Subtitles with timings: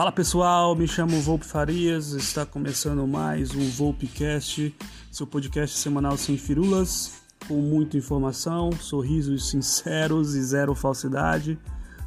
[0.00, 4.74] Fala pessoal, me chamo Volpe Farias, está começando mais um Volpecast,
[5.12, 11.58] seu podcast semanal sem firulas, com muita informação, sorrisos sinceros e zero falsidade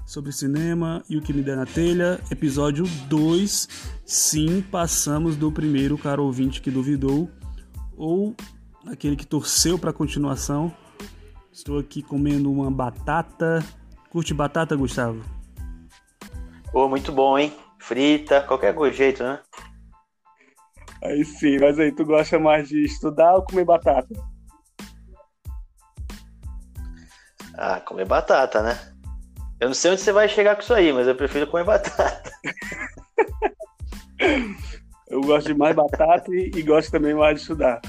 [0.07, 2.19] sobre cinema e o que me der na telha.
[2.32, 3.69] Episódio 2,
[4.04, 7.29] sim, passamos do primeiro caro ouvinte que duvidou,
[7.96, 8.36] ou
[8.87, 10.73] aquele que torceu para a continuação.
[11.51, 13.64] Estou aqui comendo uma batata.
[14.10, 15.21] Curte batata, Gustavo?
[16.71, 17.54] Pô, muito bom, hein?
[17.83, 19.42] Frita, qualquer jeito, né?
[21.04, 24.07] Aí sim, mas aí tu gosta mais de estudar ou comer batata?
[27.56, 28.79] Ah, comer batata, né?
[29.59, 32.31] Eu não sei onde você vai chegar com isso aí, mas eu prefiro comer batata.
[35.09, 37.81] eu gosto de mais batata e, e gosto também mais de estudar.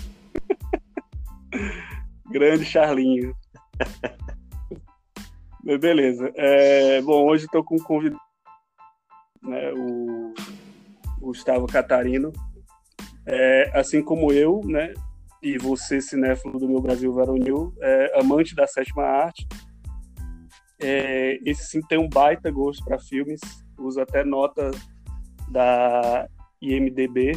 [2.31, 3.35] Grande Charlinho.
[5.81, 6.33] Beleza.
[6.35, 8.21] É, bom, hoje estou com um convidado
[9.45, 10.35] né, o
[11.21, 12.33] Gustavo Catarino,
[13.27, 14.93] é, assim como eu, né,
[15.43, 19.47] e você, cinéfilo do meu Brasil Varonil, é, amante da sétima arte,
[20.81, 23.41] é, esse sim tem um baita gosto para filmes,
[23.79, 24.71] usa até nota
[25.51, 26.27] da
[26.61, 27.33] IMDB.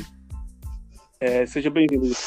[1.19, 2.07] É, seja bem-vindo.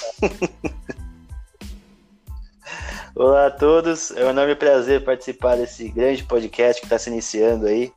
[3.15, 7.67] Olá a todos, é um enorme prazer participar desse grande podcast que está se iniciando
[7.67, 7.93] aí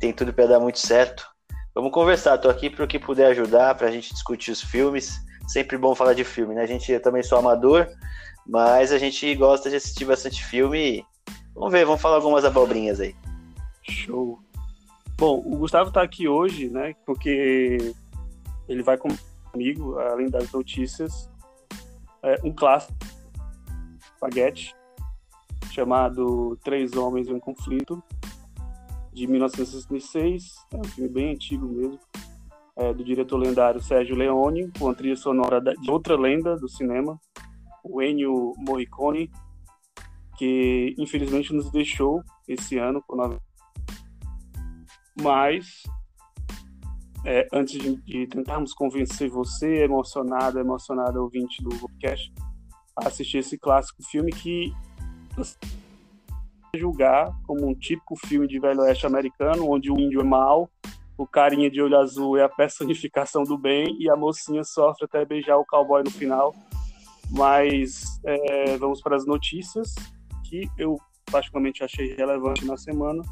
[0.00, 1.28] tem tudo para dar muito certo.
[1.74, 5.20] Vamos conversar, tô aqui para o que puder ajudar, para a gente discutir os filmes.
[5.46, 6.62] Sempre bom falar de filme, né?
[6.62, 7.86] A gente eu também sou amador,
[8.46, 11.04] mas a gente gosta de assistir bastante filme.
[11.54, 13.14] Vamos ver, vamos falar algumas abobrinhas aí.
[13.82, 14.40] Show.
[15.18, 16.94] Bom, o Gustavo está aqui hoje, né?
[17.04, 17.94] Porque
[18.66, 21.28] ele vai comigo, além das notícias,
[22.22, 22.94] é um clássico,
[24.14, 24.74] espaguete,
[25.70, 28.02] chamado Três Homens em Conflito,
[29.12, 31.98] de 1966, é um filme bem antigo mesmo,
[32.76, 37.18] é, do diretor lendário Sérgio Leone, com a trilha sonora de outra lenda do cinema,
[37.84, 39.30] o Ennio Morricone,
[40.38, 43.04] que infelizmente nos deixou esse ano.
[45.20, 45.82] Mas,
[47.26, 52.32] é, antes de, de, tentarmos convencer você, emocionado, emocionado ouvinte do podcast,
[52.96, 54.72] a assistir esse clássico filme que
[56.76, 60.70] julgar como um típico filme de velho oeste americano, onde o índio é mau,
[61.16, 65.24] o carinha de olho azul é a personificação do bem e a mocinha sofre até
[65.24, 66.54] beijar o cowboy no final.
[67.30, 69.94] Mas é, vamos para as notícias
[70.48, 70.96] que eu
[71.30, 73.22] particularmente achei relevante na semana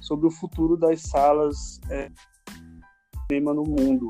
[0.00, 2.08] sobre o futuro das salas é,
[3.30, 4.08] cinema no mundo.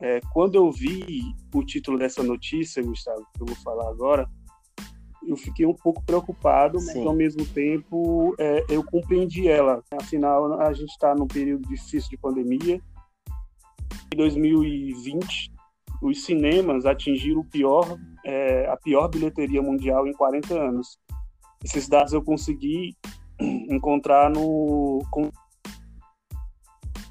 [0.00, 1.20] É, quando eu vi
[1.54, 4.30] o título dessa notícia, Gustavo, que eu vou falar agora,
[5.26, 6.98] eu fiquei um pouco preocupado, Sim.
[6.98, 9.82] mas ao mesmo tempo é, eu compreendi ela.
[9.90, 12.80] Afinal, a gente está num período difícil de pandemia.
[14.12, 15.52] Em 2020,
[16.02, 20.98] os cinemas atingiram pior, é, a pior bilheteria mundial em 40 anos.
[21.64, 22.94] Esses dados eu consegui
[23.40, 25.02] encontrar no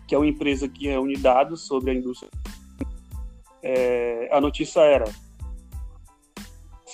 [0.08, 2.30] que é uma empresa que reúne dados sobre a indústria.
[3.64, 5.06] É, a notícia era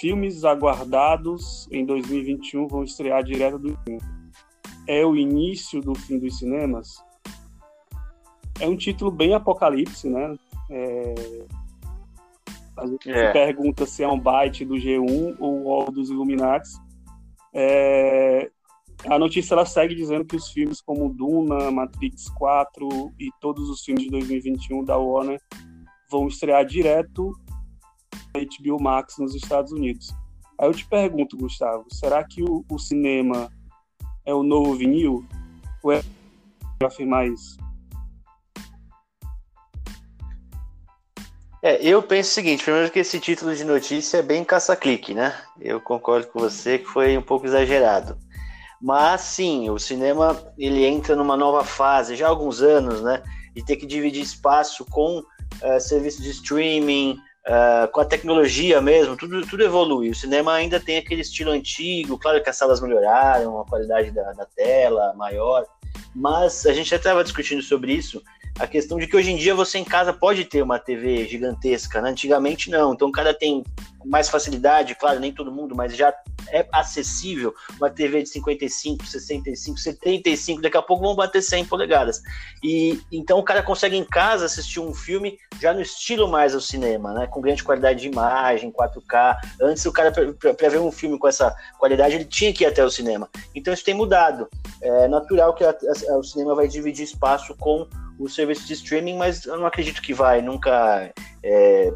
[0.02, 3.78] filmes aguardados em 2021 vão estrear direto do.
[4.88, 6.96] É o início do fim dos cinemas?
[8.60, 10.36] É um título bem apocalipse, né?
[10.72, 11.14] É...
[12.76, 13.28] A gente é.
[13.28, 16.72] se pergunta se é um byte do G1 ou dos Illuminati.
[17.54, 18.50] É...
[19.08, 23.84] A notícia ela segue dizendo que os filmes como Duna, Matrix 4 e todos os
[23.84, 25.40] filmes de 2021 da Warner
[26.10, 27.32] vão estrear direto
[28.34, 30.14] HBO Max nos Estados Unidos.
[30.60, 33.52] Aí eu te pergunto, Gustavo, será que o, o cinema
[34.26, 35.26] é o novo vinil?
[35.84, 36.04] Ou é
[36.84, 37.58] afirmar isso?
[41.64, 45.36] É, eu penso o seguinte, primeiro que esse título de notícia é bem caça-clique, né?
[45.60, 48.18] Eu concordo com você que foi um pouco exagerado.
[48.82, 53.22] Mas sim, o cinema ele entra numa nova fase já há alguns anos, né?
[53.54, 59.18] De ter que dividir espaço com uh, serviços de streaming, Uh, com a tecnologia mesmo,
[59.18, 60.12] tudo, tudo evolui.
[60.12, 64.32] O cinema ainda tem aquele estilo antigo, claro que as salas melhoraram, a qualidade da,
[64.34, 65.66] da tela maior,
[66.16, 68.22] mas a gente já estava discutindo sobre isso,
[68.60, 72.02] a questão de que hoje em dia você em casa pode ter uma TV gigantesca,
[72.02, 72.10] né?
[72.10, 73.64] antigamente não, então o cara tem
[74.06, 76.14] mais facilidade, claro, nem todo mundo, mas já
[76.50, 82.22] é acessível uma TV de 55, 65, 75, daqui a pouco vão bater 100 polegadas.
[82.64, 86.62] E então o cara consegue em casa assistir um filme já no estilo mais ao
[86.62, 89.38] cinema, né, com grande qualidade de imagem, 4K.
[89.62, 92.84] Antes o cara para ver um filme com essa qualidade, ele tinha que ir até
[92.84, 93.30] o cinema.
[93.56, 94.48] Então isso tem mudado.
[94.82, 95.70] É natural que a,
[96.10, 97.88] a, o cinema vai dividir espaço com
[98.20, 101.12] o serviço de streaming, mas eu não acredito que vai nunca,
[101.44, 101.92] é,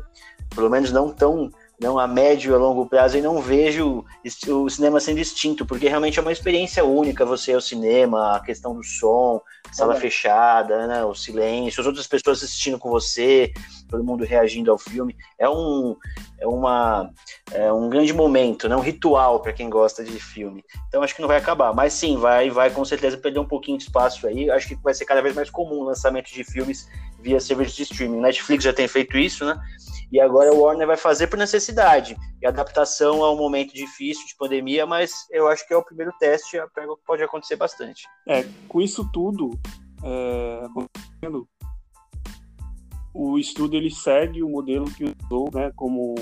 [0.53, 4.06] pelo menos não tão não a médio e a longo prazo, e não vejo
[4.48, 8.39] o cinema sendo extinto, porque realmente é uma experiência única você ir ao cinema, a
[8.39, 9.42] questão do som,
[9.72, 10.00] sala é.
[10.00, 13.51] fechada, né, o silêncio, as outras pessoas assistindo com você,
[13.89, 15.16] todo mundo reagindo ao filme.
[15.38, 15.95] É um,
[16.39, 17.10] é uma,
[17.51, 20.63] é um grande momento, né, um ritual para quem gosta de filme.
[20.88, 23.77] Então acho que não vai acabar, mas sim, vai, vai com certeza perder um pouquinho
[23.77, 24.50] de espaço aí.
[24.50, 26.88] Acho que vai ser cada vez mais comum o lançamento de filmes
[27.19, 28.22] via serviço de streaming.
[28.22, 29.60] Netflix já tem feito isso, né?
[30.11, 34.35] E agora o Warner vai fazer por necessidade e adaptação a um momento difícil de
[34.37, 36.57] pandemia, mas eu acho que é o primeiro teste,
[37.05, 38.07] pode acontecer bastante.
[38.27, 39.51] É, com isso tudo
[40.03, 40.63] é,
[43.13, 46.15] o estudo ele segue o modelo que usou, né, como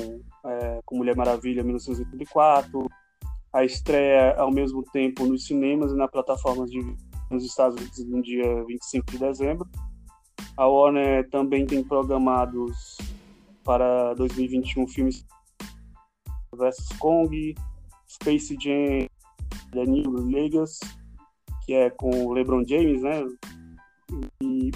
[0.46, 2.88] é, Mulher Maravilha 1984,
[3.52, 6.80] a estreia ao mesmo tempo nos cinemas e na plataformas de
[7.32, 9.68] nos Estados Unidos no dia 25 de dezembro.
[10.56, 12.98] A Warner também tem programados
[13.64, 15.26] para 2021 filmes
[16.54, 17.56] vs Kong,
[18.08, 19.08] Space Jam,
[19.72, 20.80] The New Vegas,
[21.66, 23.24] que é com o LeBron James, né?
[24.42, 24.72] E...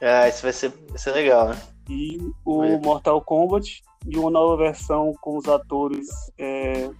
[0.00, 1.62] Ah, isso vai ser, vai ser legal, né?
[1.88, 6.08] E o Mortal Kombat e uma nova versão com os atores
[6.38, 6.90] é,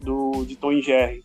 [0.00, 1.24] do, de Tom e Jerry.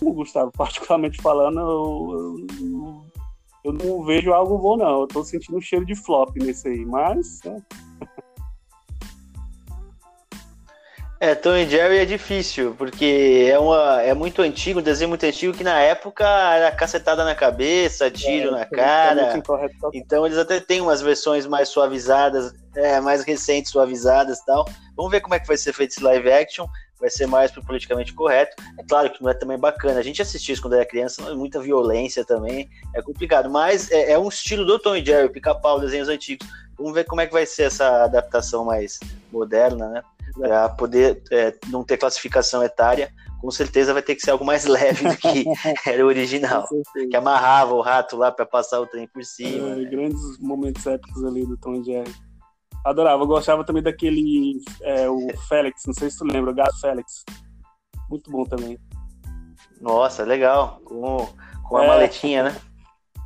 [0.00, 3.03] O Gustavo, particularmente falando, eu, eu, eu
[3.72, 5.00] não vejo algo bom, não.
[5.02, 7.40] Eu tô sentindo um cheiro de flop nesse aí, mas.
[7.44, 7.62] Né?
[11.24, 15.24] É, Tom e Jerry é difícil, porque é, uma, é muito antigo, um desenho muito
[15.24, 19.42] antigo que na época era cacetada na cabeça, tiro é, na cara.
[19.94, 24.68] Então eles até têm umas versões mais suavizadas, é, mais recentes, suavizadas e tal.
[24.94, 26.66] Vamos ver como é que vai ser feito esse live action
[27.04, 28.56] vai ser mais pro politicamente correto.
[28.78, 30.00] É claro que não é também bacana.
[30.00, 33.50] A gente assistiu isso quando era criança, muita violência também, é complicado.
[33.50, 36.48] Mas é, é um estilo do Tom e Jerry, pica-pau, desenhos antigos.
[36.78, 38.98] Vamos ver como é que vai ser essa adaptação mais
[39.30, 40.02] moderna, né?
[40.32, 44.64] Para poder é, não ter classificação etária, com certeza vai ter que ser algo mais
[44.64, 45.44] leve do que
[45.86, 46.66] era o original.
[47.10, 49.72] que amarrava o rato lá para passar o trem por cima.
[49.72, 49.90] É, né?
[49.90, 52.14] Grandes momentos épicos ali do Tom e Jerry.
[52.84, 56.78] Adorava, eu gostava também daquele, é, o Félix, não sei se tu lembra, o gato
[56.80, 57.24] Félix.
[58.10, 58.78] Muito bom também.
[59.80, 60.80] Nossa, legal.
[60.84, 61.26] Com,
[61.62, 62.56] com a é, maletinha, né?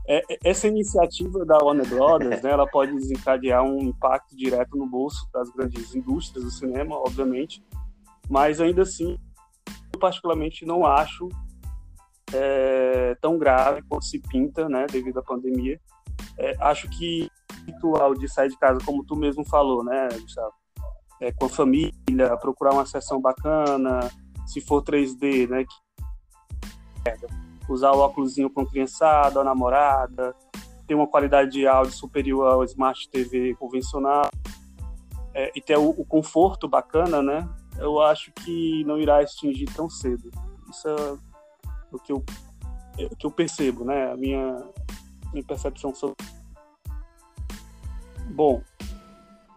[0.06, 4.86] É, é essa iniciativa da Warner Brothers, né, ela pode desencadear um impacto direto no
[4.86, 7.62] bolso das grandes indústrias do cinema, obviamente,
[8.30, 9.18] mas ainda assim,
[9.92, 11.28] eu particularmente não acho
[12.32, 15.78] é, tão grave quanto se pinta, né, devido à pandemia.
[16.38, 17.30] É, acho que
[17.78, 20.52] ritual de sair de casa, como tu mesmo falou, né, Gustavo?
[21.20, 24.10] É, com a família, procurar uma sessão bacana,
[24.46, 25.64] se for 3D, né?
[27.68, 30.34] Usar o óculos com a criançada, a namorada,
[30.86, 34.30] ter uma qualidade de áudio superior ao Smart TV convencional
[35.34, 37.48] é, e ter o, o, conforto bacana, né?
[37.78, 40.30] Eu acho que não irá extingir tão cedo.
[40.70, 41.18] Isso é
[41.92, 42.24] o que eu,
[42.98, 44.10] é o que eu percebo, né?
[44.10, 44.64] A minha,
[45.32, 46.16] minha percepção sobre
[48.38, 48.62] Bom,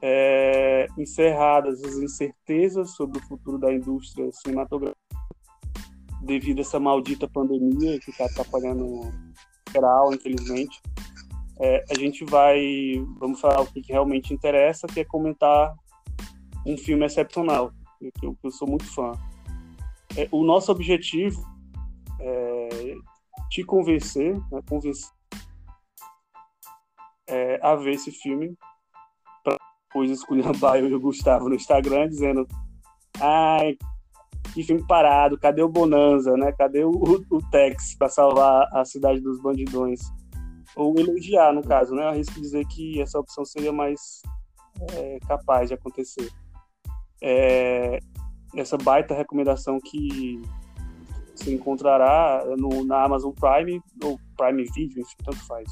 [0.02, 4.98] é, encerradas as incertezas sobre o futuro da indústria cinematográfica
[6.24, 9.02] devido a essa maldita pandemia que está atrapalhando
[9.72, 10.82] geral, infelizmente.
[11.60, 12.60] É, a gente vai,
[13.20, 15.76] vamos falar o que, realmente interessa, que é comentar
[16.66, 19.12] um filme excepcional, que eu, eu sou muito fã.
[20.18, 21.40] É, o nosso objetivo
[22.20, 22.96] é
[23.48, 25.12] te convencer, né, convencer
[27.28, 28.58] é, a ver esse filme.
[29.92, 32.48] Depois esculhambar eu e o Gustavo no Instagram, dizendo:
[33.20, 33.78] ai,
[34.54, 36.54] que filme parado, cadê o Bonanza, né?
[36.54, 40.00] Cadê o, o Tex para salvar a cidade dos bandidões?
[40.78, 42.06] Ou elogiar, no caso, né?
[42.06, 44.22] Arrisco dizer que essa opção seria mais
[44.94, 46.30] é, capaz de acontecer.
[47.22, 48.00] É,
[48.56, 50.42] essa baita recomendação que
[51.36, 55.70] você encontrará no, na Amazon Prime ou Prime Video, enfim, tanto faz.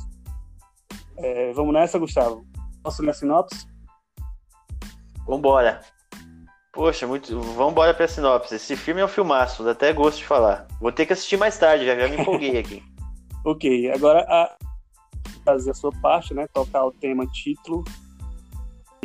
[1.18, 2.46] É, vamos nessa, Gustavo?
[2.84, 3.79] Posso ler a sinopse?
[5.30, 5.82] Vambora.
[6.74, 7.40] Poxa, muito.
[7.40, 8.56] Vambora pra sinopse.
[8.56, 10.68] Esse filme é um filmaço, dá até gosto de falar.
[10.82, 12.84] Vou ter que assistir mais tarde, já, já me empolguei aqui.
[13.46, 14.58] ok, agora a
[15.46, 16.48] fazer a sua parte, né?
[16.52, 17.84] Tocar o tema título.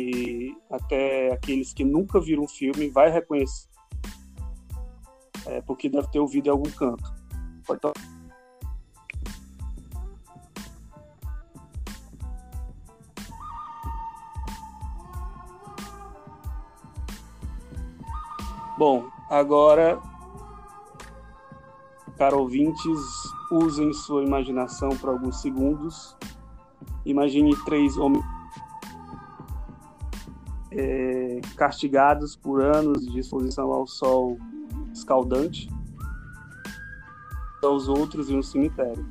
[0.01, 3.69] E até aqueles que nunca viram o filme vai reconhecer.
[5.45, 7.03] É, porque deve ter ouvido em algum canto.
[7.67, 8.14] Pode tocar.
[18.77, 20.01] Bom, agora,
[22.17, 22.99] para ouvintes,
[23.49, 26.17] usem sua imaginação por alguns segundos.
[27.05, 28.25] Imagine três homens
[30.71, 34.37] é, castigados por anos de exposição ao sol
[34.93, 35.69] escaldante,
[37.63, 39.05] aos outros em um cemitério.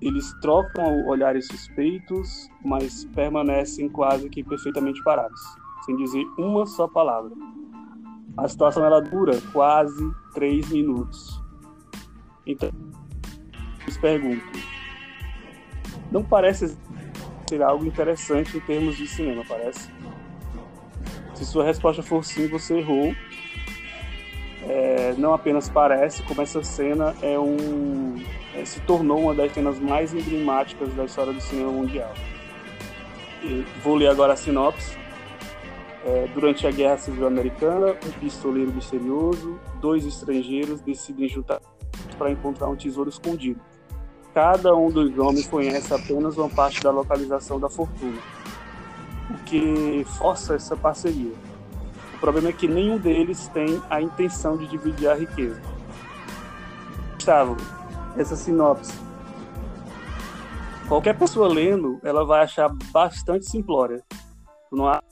[0.00, 5.40] Eles trocam olhares suspeitos, mas permanecem quase que perfeitamente parados,
[5.84, 7.32] sem dizer uma só palavra.
[8.38, 11.42] A situação ela dura quase três minutos.
[12.46, 12.70] Então,
[13.82, 14.48] eles perguntam:
[16.12, 16.78] não parece
[17.48, 19.90] ser algo interessante em termos de cinema, parece?
[21.34, 23.12] Se sua resposta for sim, você errou.
[24.62, 28.22] É, não apenas parece, como essa cena é um
[28.54, 32.12] é, se tornou uma das cenas mais emblemáticas da história do cinema mundial.
[33.42, 34.96] E vou ler agora a sinopse.
[36.04, 41.60] É, durante a Guerra Civil Americana, um pistoleiro misterioso, dois estrangeiros decidem juntar
[42.16, 43.60] para encontrar um tesouro escondido.
[44.32, 48.18] Cada um dos homens conhece apenas uma parte da localização da fortuna,
[49.30, 51.32] o que força essa parceria.
[52.14, 55.60] O problema é que nenhum deles tem a intenção de dividir a riqueza.
[57.14, 57.56] Gustavo,
[58.16, 58.92] essa sinopse.
[60.88, 64.02] Qualquer pessoa lendo, ela vai achar bastante simplória.
[64.72, 65.02] Não há?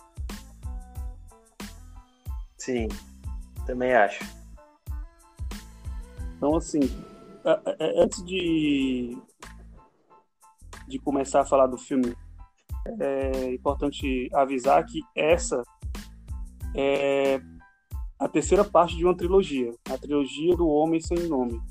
[2.67, 2.89] Sim,
[3.65, 4.25] também acho.
[6.37, 6.81] Então, assim,
[7.97, 9.17] antes de,
[10.89, 12.13] de começar a falar do filme,
[12.99, 15.63] é importante avisar que essa
[16.75, 17.41] é
[18.19, 21.63] a terceira parte de uma trilogia, a trilogia do Homem Sem Nome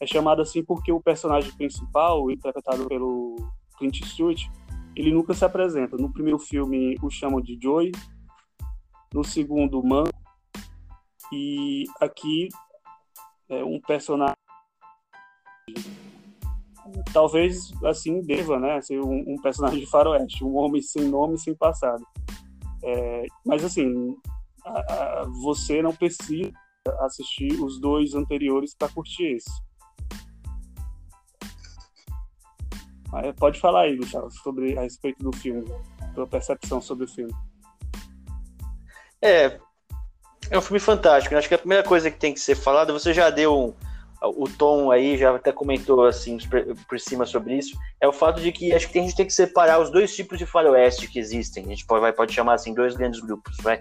[0.00, 3.34] é chamado assim porque o personagem principal, interpretado pelo
[3.76, 4.48] Clint Eastwood,
[4.94, 5.96] ele nunca se apresenta.
[5.96, 7.90] No primeiro filme o chamam de Joey,
[9.12, 10.04] no segundo Man,
[11.32, 12.48] e aqui
[13.48, 14.34] é um personagem
[17.12, 21.54] talvez assim deva, né, ser um, um, personagem de faroeste, um homem sem nome, sem
[21.54, 22.04] passado.
[22.82, 24.16] É, mas assim,
[24.64, 26.52] a, a, você não precisa
[27.00, 29.50] assistir os dois anteriores para curtir esse.
[33.38, 35.64] Pode falar aí, Gustavo, sobre, a respeito do filme,
[36.14, 37.32] tua percepção sobre o filme.
[39.20, 39.60] É,
[40.50, 41.34] é um filme fantástico.
[41.34, 41.38] Né?
[41.38, 43.74] Acho que a primeira coisa que tem que ser falada, você já deu um,
[44.22, 46.36] o tom aí, já até comentou assim
[46.88, 49.32] por cima sobre isso, é o fato de que acho que a gente tem que
[49.32, 51.64] separar os dois tipos de faroeste que existem.
[51.64, 53.80] A gente pode, vai, pode chamar assim dois grandes grupos, vai.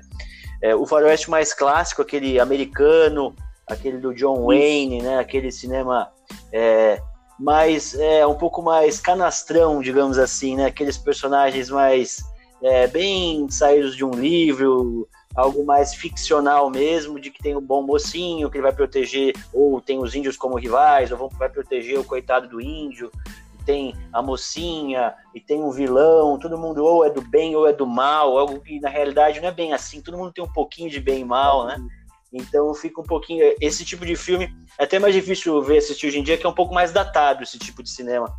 [0.61, 3.35] É, o faroeste mais clássico, aquele americano,
[3.67, 5.19] aquele do John Wayne, né?
[5.19, 6.11] Aquele cinema
[6.51, 7.01] é,
[7.39, 10.65] mais é, um pouco mais canastrão, digamos assim, né?
[10.65, 12.23] Aqueles personagens mais
[12.61, 15.07] é, bem saídos de um livro,
[15.39, 19.79] algo mais ficcional mesmo, de que tem o bom mocinho que ele vai proteger, ou
[19.79, 23.11] tem os índios como rivais, ou vão, vai proteger o coitado do índio,
[23.65, 27.73] tem a mocinha, e tem um vilão, todo mundo ou é do bem ou é
[27.73, 30.89] do mal, algo que na realidade não é bem assim, todo mundo tem um pouquinho
[30.89, 31.77] de bem e mal, né?
[32.31, 33.55] Então fica um pouquinho.
[33.59, 36.49] Esse tipo de filme é até mais difícil ver assistir hoje em dia, que é
[36.49, 38.31] um pouco mais datado esse tipo de cinema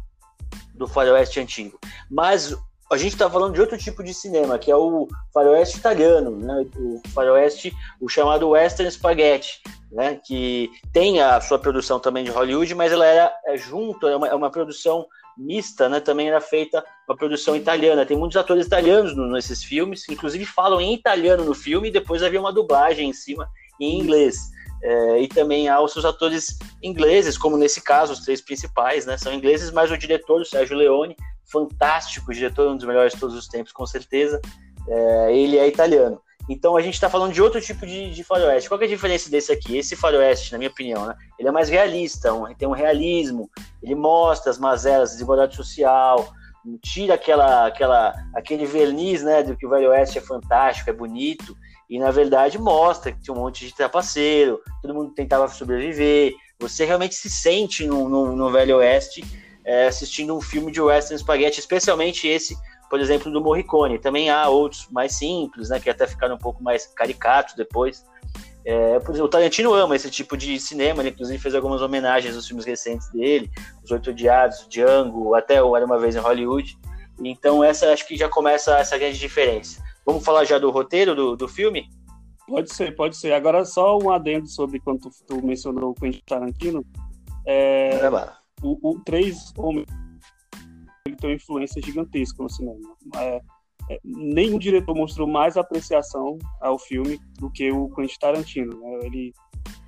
[0.75, 1.79] do faroeste antigo.
[2.09, 2.57] Mas
[2.91, 6.67] a gente está falando de outro tipo de cinema, que é o faroeste italiano, né?
[6.77, 9.61] o faroeste, o chamado western spaghetti,
[9.93, 10.21] né?
[10.25, 14.29] que tem a sua produção também de Hollywood, mas ela era é junto, é uma,
[14.29, 15.07] é uma produção
[15.39, 16.01] mista, né?
[16.01, 18.05] Também era feita uma produção italiana.
[18.05, 22.23] Tem muitos atores italianos no, nesses filmes, inclusive falam em italiano no filme e depois
[22.23, 23.49] havia uma dublagem em cima
[23.81, 24.51] em inglês.
[24.83, 29.17] É, e também há os seus atores ingleses, como nesse caso, os três principais, né?
[29.17, 31.17] São ingleses, mas o diretor, o Sérgio Leone,
[31.51, 34.41] fantástico, diretor, um dos melhores de todos os tempos, com certeza.
[34.89, 36.21] É, ele é italiano.
[36.49, 38.69] Então a gente está falando de outro tipo de, de, faroeste.
[38.69, 39.77] Qual é a diferença desse aqui?
[39.77, 41.15] Esse faroeste, na minha opinião, né?
[41.39, 43.49] ele é mais realista, um, tem um realismo,
[43.81, 46.33] ele mostra as mazelas, desigualdade social,
[46.83, 51.57] tira aquela, aquela, aquele verniz né, do que o Velho Oeste é fantástico, é bonito,
[51.89, 56.35] e na verdade mostra que tinha um monte de trapaceiro, todo mundo tentava sobreviver.
[56.59, 59.25] Você realmente se sente no, no, no Velho Oeste
[59.65, 62.57] é, assistindo um filme de western spaghetti, especialmente esse,
[62.89, 63.99] por exemplo, do Morricone.
[63.99, 68.05] Também há outros mais simples, né, que até ficaram um pouco mais caricatos depois.
[68.65, 72.37] É, por exemplo, o Tarantino ama esse tipo de cinema, ele inclusive fez algumas homenagens
[72.37, 73.51] aos filmes recentes dele,
[73.83, 76.79] Os Oito Odiados, Django, até o Era Uma Vez em Hollywood.
[77.23, 79.83] Então essa acho que já começa essa grande diferença.
[80.05, 81.89] Vamos falar já do roteiro do, do filme?
[82.47, 83.33] Pode ser, pode ser.
[83.33, 86.85] Agora, só um adendo sobre quando tu, tu mencionou o Quentin Tarantino.
[87.47, 88.11] É, é
[88.63, 89.87] o, o Três Homens
[91.07, 92.97] ele tem uma influência gigantesca no cinema.
[93.17, 93.41] É,
[93.91, 98.81] é, nenhum diretor mostrou mais apreciação ao filme do que o Quentin Tarantino.
[98.81, 98.99] Né?
[99.03, 99.33] Ele,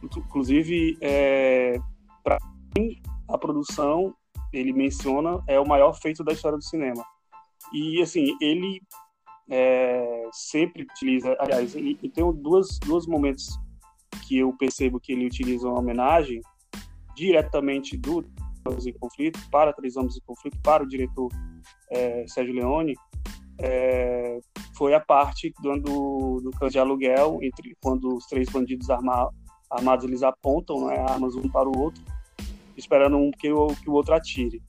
[0.02, 1.78] inclusive, é,
[2.24, 2.38] para
[2.76, 4.14] mim, a produção,
[4.52, 7.04] ele menciona, é o maior feito da história do cinema.
[7.72, 8.82] E, assim, ele
[9.48, 13.58] é, sempre utiliza, aliás, ele, tem duas, dois momentos
[14.26, 16.40] que eu percebo que ele utiliza uma homenagem
[17.14, 18.24] diretamente do
[18.66, 21.28] Homens em Conflito para Três Homens em Conflito, para o diretor
[21.90, 22.94] é, Sérgio Leone,
[23.60, 24.40] é,
[24.74, 29.30] foi a parte do, do, do de aluguel, entre quando os três bandidos arma,
[29.70, 32.02] armados eles apontam né, armas um para o outro,
[32.76, 34.62] esperando um que o, que o outro atire.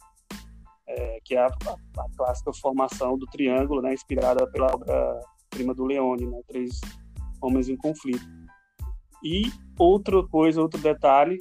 [0.86, 5.20] É, que é a, a, a, clássica formação do triângulo, né, inspirada pela obra
[5.50, 6.82] prima do Leone, né, Três
[7.42, 8.26] Homens em Conflito.
[9.24, 9.44] E
[9.80, 11.40] outra coisa, outro detalhe,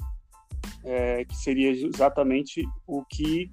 [0.84, 3.50] é, que seria exatamente o que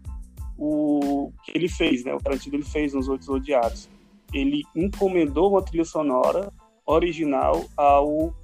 [0.58, 2.14] o que ele fez, né?
[2.14, 3.90] O Tarantino ele fez nos Oito Odiados.
[4.34, 6.52] Ele encomendou uma trilha sonora
[6.86, 8.36] original ao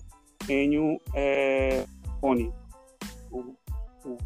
[0.47, 1.85] Ennio é,
[2.21, 2.33] o,
[3.31, 4.17] o,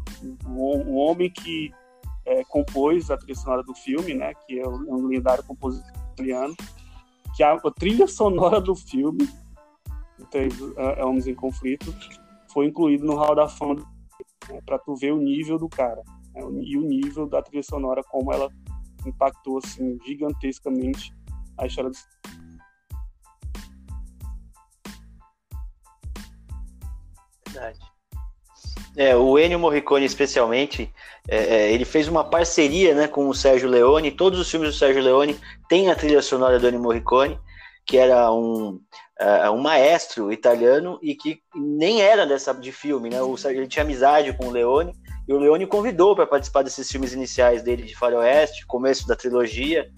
[0.46, 1.72] o, homem que
[2.24, 4.32] é, compôs a trilha sonora do filme, né?
[4.46, 6.54] Que é um lendário compositor italiano.
[7.36, 9.28] Que a, a trilha sonora do filme,
[10.30, 11.92] Três é, Homens em Conflito,
[12.52, 13.84] foi incluído no Hall da Fama
[14.48, 16.02] né, para tu ver o nível do cara
[16.34, 18.50] né, e o nível da trilha sonora, como ela
[19.06, 21.12] impactou assim gigantescamente
[21.58, 21.96] a história do
[27.46, 27.78] Verdade.
[28.96, 30.92] É, o Ennio Morricone, especialmente,
[31.28, 34.10] é, é, ele fez uma parceria né, com o Sérgio Leone.
[34.10, 37.38] Todos os filmes do Sérgio Leone têm a trilha sonora do Ennio Morricone,
[37.90, 38.80] que era um,
[39.20, 43.20] uh, um maestro italiano e que nem era dessa de filme, né?
[43.20, 44.94] O, ele tinha amizade com o Leone
[45.26, 49.90] e o Leone convidou para participar desses filmes iniciais dele de Faroeste, começo da trilogia.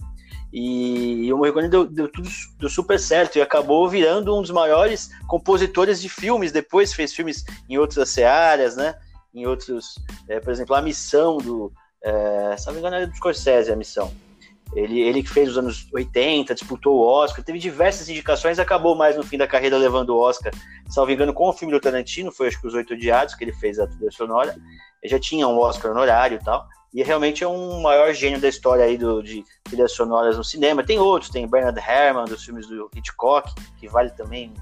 [0.50, 4.50] E, e o Morricone deu, deu tudo deu super certo e acabou virando um dos
[4.50, 6.50] maiores compositores de filmes.
[6.50, 8.94] Depois fez filmes em outras searas, né?
[9.34, 9.96] Em outros,
[10.30, 11.70] é, por exemplo, A Missão do.
[12.02, 14.10] É, se não me engano, é do Scorsese, A Missão.
[14.74, 19.16] Ele, ele que fez os anos 80, disputou o Oscar, teve diversas indicações, acabou mais
[19.16, 20.52] no fim da carreira levando o Oscar,
[20.88, 23.52] salvo engano, com o filme do Tarantino, foi acho que Os Oito Odiados, que ele
[23.52, 24.56] fez a trilha sonora
[25.04, 26.66] já tinha um Oscar honorário e tal.
[26.94, 30.84] E realmente é um maior gênio da história aí do, de trilhas sonoras no cinema.
[30.84, 34.52] Tem outros, tem Bernard Herrmann, dos filmes do Hitchcock, que vale também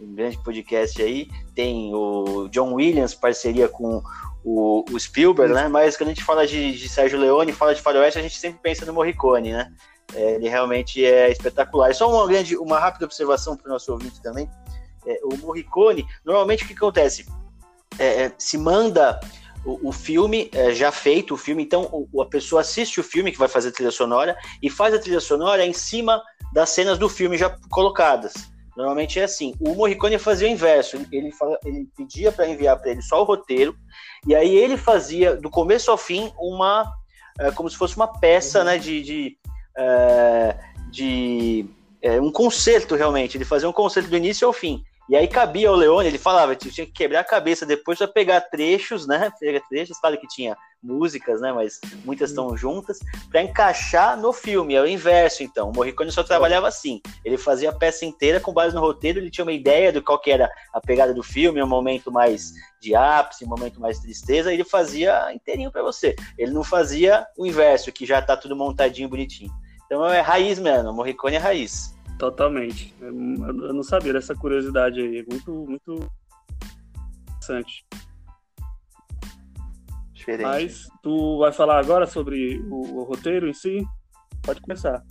[0.00, 1.28] um grande podcast aí.
[1.54, 4.02] Tem o John Williams, parceria com
[4.44, 5.68] o, o Spielberg, né?
[5.68, 8.60] Mas quando a gente fala de, de Sérgio Leone, fala de Faroeste, a gente sempre
[8.62, 9.72] pensa no Morricone, né?
[10.14, 11.90] É, ele realmente é espetacular.
[11.90, 14.50] E só uma grande, uma rápida observação para o nosso ouvinte também.
[15.06, 17.26] É, o Morricone, normalmente o que acontece?
[17.98, 19.20] É, é se manda
[19.64, 23.30] o, o filme é, já feito, o filme, então o, a pessoa assiste o filme
[23.30, 26.22] que vai fazer a trilha sonora e faz a trilha sonora em cima
[26.52, 28.32] das cenas do filme já colocadas.
[28.80, 29.54] Normalmente é assim.
[29.60, 30.96] O Morricone fazia o inverso.
[31.12, 33.76] Ele, fala, ele pedia para enviar para ele só o roteiro
[34.26, 36.90] e aí ele fazia do começo ao fim uma
[37.38, 38.64] é, como se fosse uma peça, uhum.
[38.64, 39.38] né, de, de,
[39.76, 40.56] é,
[40.90, 41.66] de
[42.02, 43.36] é, um concerto realmente.
[43.36, 44.82] Ele fazia um concerto do início ao fim.
[45.10, 48.42] E aí cabia ao Leone, ele falava tinha que quebrar a cabeça depois para pegar
[48.42, 49.28] trechos, né?
[49.40, 51.52] Pegar trechos, claro que tinha músicas, né?
[51.52, 54.76] Mas muitas estão juntas, para encaixar no filme.
[54.76, 55.70] É o inverso, então.
[55.70, 57.02] O Morricone só trabalhava assim.
[57.24, 60.16] Ele fazia a peça inteira com base no roteiro, ele tinha uma ideia do qual
[60.16, 64.52] que era a pegada do filme, um momento mais de ápice, um momento mais tristeza,
[64.52, 66.14] ele fazia inteirinho para você.
[66.38, 69.50] Ele não fazia o inverso, que já tá tudo montadinho, bonitinho.
[69.86, 71.98] Então é raiz mesmo, Morricone é raiz.
[72.20, 72.94] Totalmente.
[73.00, 75.24] Eu não sabia dessa curiosidade aí.
[75.26, 76.10] Muito, muito
[77.22, 77.82] interessante.
[80.12, 80.42] Diferente.
[80.42, 83.82] Mas tu vai falar agora sobre o, o, roteiro em si?
[84.42, 85.02] Pode começar.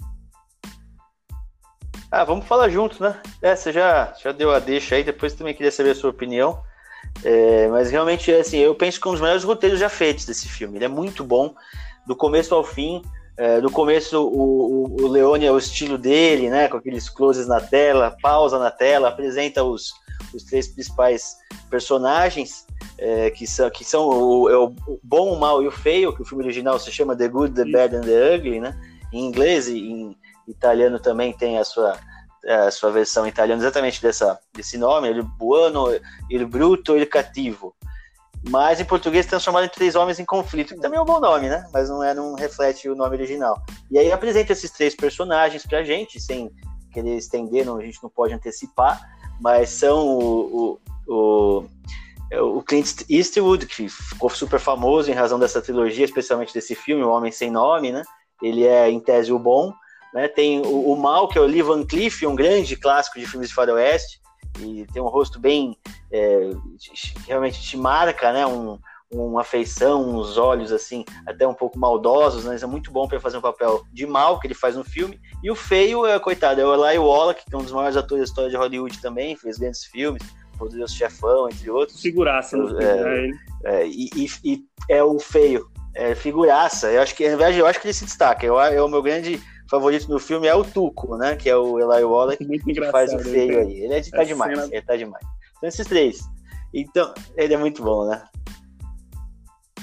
[2.11, 3.19] Ah, vamos falar juntos, né?
[3.41, 6.61] É, você já, já deu a deixa aí, depois também queria saber a sua opinião.
[7.23, 10.47] É, mas realmente, assim, eu penso que é um dos melhores roteiros já feitos desse
[10.47, 10.77] filme.
[10.77, 11.55] Ele é muito bom,
[12.05, 13.01] do começo ao fim.
[13.39, 16.67] É, no começo, o, o, o, Leone é o estilo dele, né?
[16.67, 19.93] Com aqueles closes na tela, pausa na tela, apresenta os,
[20.33, 21.37] os três principais
[21.69, 26.13] personagens, é, que são, que são o, é o, bom, o mal e o feio,
[26.13, 28.77] que o filme original se chama The Good, The Bad and The Ugly, né?
[29.13, 31.97] Em inglês e em italiano também tem a sua,
[32.45, 35.87] a sua versão italiana exatamente dessa, desse nome, ele buono,
[36.29, 37.73] il brutto, il cattivo
[38.47, 41.49] mas em português transformado em Três Homens em Conflito, que também é um bom nome,
[41.49, 41.65] né?
[41.73, 43.61] Mas não, é, não reflete o nome original.
[43.91, 46.49] E aí apresenta esses três personagens pra gente, sem
[46.91, 48.99] querer estender, não, a gente não pode antecipar,
[49.41, 55.61] mas são o, o, o, o Clint Eastwood, que ficou super famoso em razão dessa
[55.61, 58.03] trilogia, especialmente desse filme, O Homem Sem Nome, né?
[58.41, 59.73] Ele é, em tese, o bom.
[60.13, 60.27] Né?
[60.27, 63.49] Tem o, o mal, que é o Lee Van Cleef, um grande clássico de filmes
[63.49, 64.19] de faroeste,
[64.59, 65.77] e tem um rosto bem
[66.11, 66.49] é,
[67.27, 68.45] realmente te marca, né?
[68.45, 68.77] Um,
[69.11, 72.51] uma feição, uns olhos assim, até um pouco maldosos, né?
[72.51, 75.19] Mas é muito bom para fazer um papel de mal que ele faz no filme.
[75.43, 78.21] E o feio, é, coitado, é o Eli Wallach, que é um dos maiores atores
[78.21, 80.21] da história de Hollywood também, fez grandes filmes,
[80.59, 81.99] Poderoso Chefão, entre outros.
[82.01, 82.83] Figuraça, né?
[82.83, 86.91] É, é, e, e, e, é o feio, é figuraça.
[86.91, 88.45] Eu acho que, na verdade, eu acho que ele se destaca.
[88.45, 91.35] Eu, é o meu grande favorito no filme é o Tuco, né?
[91.35, 93.83] Que é o Eli Wallach, que faz o feio aí.
[93.83, 94.69] Ele é de, tá demais, cena...
[94.71, 95.25] ele tá demais.
[95.57, 96.19] Então, esses três.
[96.73, 98.23] Então, ele é muito bom, né?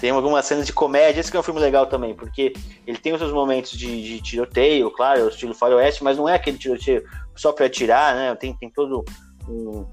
[0.01, 2.53] Tem algumas cenas de comédia, esse que é um filme legal também, porque
[2.87, 6.35] ele tem os seus momentos de, de tiroteio, claro, o estilo faroeste, mas não é
[6.35, 7.03] aquele tiroteio
[7.35, 8.35] só para atirar, né?
[8.35, 9.05] Tem, tem todo
[9.49, 9.87] um,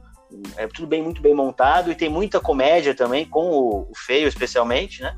[0.58, 4.28] É tudo bem, muito bem montado e tem muita comédia também, com o, o feio
[4.28, 5.16] especialmente, né?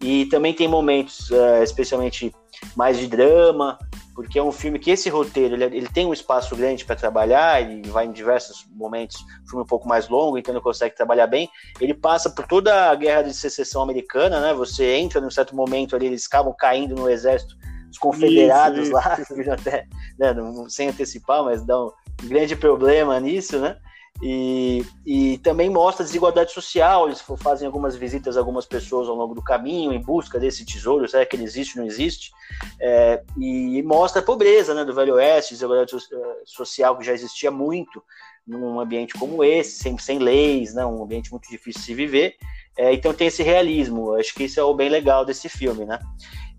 [0.00, 2.32] E também tem momentos, uh, especialmente
[2.76, 3.76] mais de drama,
[4.18, 7.62] porque é um filme que esse roteiro ele, ele tem um espaço grande para trabalhar,
[7.62, 11.28] ele vai em diversos momentos, um filme um pouco mais longo, então ele consegue trabalhar
[11.28, 11.48] bem.
[11.80, 14.52] Ele passa por toda a guerra de secessão americana, né?
[14.54, 17.54] Você entra num certo momento ali, eles acabam caindo no exército
[17.86, 19.34] dos confederados isso, lá, isso.
[19.52, 19.86] até,
[20.18, 20.34] né,
[20.68, 21.92] sem antecipar, mas dá um
[22.24, 23.76] grande problema nisso, né?
[24.20, 27.06] E, e também mostra a desigualdade social.
[27.06, 31.08] Eles fazem algumas visitas a algumas pessoas ao longo do caminho em busca desse tesouro,
[31.08, 32.32] será que ele existe ou não existe?
[32.80, 37.50] É, e mostra a pobreza né, do Velho Oeste, desigualdade eh, social que já existia
[37.50, 38.02] muito
[38.46, 42.34] num ambiente como esse, sem, sem leis, né, um ambiente muito difícil de se viver.
[42.78, 44.14] É, então tem esse realismo.
[44.14, 45.98] Acho que isso é o bem legal desse filme, né?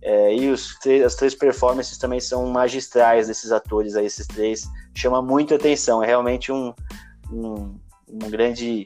[0.02, 4.68] É, e os, as três performances também são magistrais desses atores aí, esses três.
[4.96, 6.04] Chama muito atenção.
[6.04, 6.74] É realmente um,
[7.32, 8.86] um, uma grande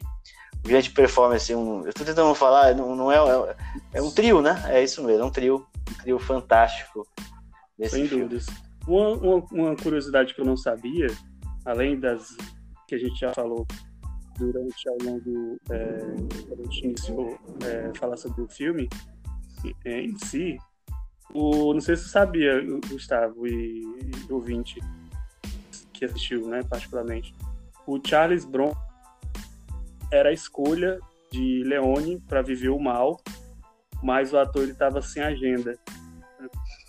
[0.64, 1.54] grande performance.
[1.54, 3.56] Um, eu estou tentando falar, não, não é, é,
[3.94, 4.64] é, um trio, né?
[4.68, 7.08] É isso mesmo, é um trio, um trio fantástico.
[7.88, 8.46] Sem dúvidas.
[8.88, 11.08] Uma, uma, uma, curiosidade que eu não sabia,
[11.66, 12.36] além das
[12.88, 13.66] que a gente já falou
[14.38, 15.98] durante ao longo é,
[16.48, 18.90] quando a gente iniciou é, falar sobre o filme
[19.86, 20.58] é, em si,
[21.34, 24.80] o, não sei se você sabia, Gustavo e, e ouvinte
[25.94, 27.34] que assistiu, né, particularmente
[27.86, 28.74] o Charles Bron
[30.12, 31.00] era a escolha
[31.32, 33.20] de Leone para viver o mal,
[34.02, 35.78] mas o ator estava sem agenda.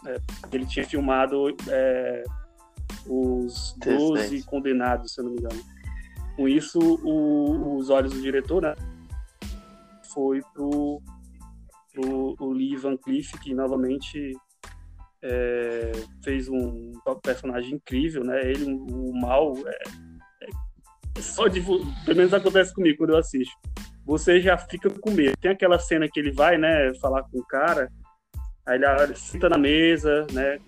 [0.06, 0.16] É,
[0.52, 2.24] ele tinha filmado é,
[3.06, 5.62] os 12 condenados, se eu não me engano.
[6.36, 8.74] Com isso, o, os olhos do diretor né,
[10.12, 11.00] foi pro,
[11.92, 14.36] pro o Lee Van Cleef, que novamente
[15.22, 18.42] é, fez um personagem incrível, né?
[18.42, 19.78] Ele, o mal, é,
[21.22, 21.60] só de.
[21.60, 23.54] Pelo menos acontece comigo quando eu assisto.
[24.04, 25.36] Você já fica com medo.
[25.40, 27.90] Tem aquela cena que ele vai, né, falar com o cara,
[28.66, 30.58] aí ele senta na mesa, né,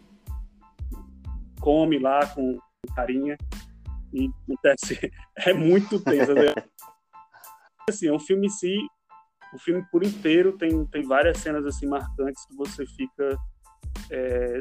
[1.61, 2.59] come lá com
[2.95, 3.37] carinha,
[4.13, 4.99] e acontece.
[5.39, 6.33] É muito tenso.
[6.33, 6.55] Né?
[7.89, 8.75] Assim, é um filme em si,
[9.53, 13.37] o filme por inteiro tem, tem várias cenas assim marcantes que você fica.
[14.11, 14.61] É,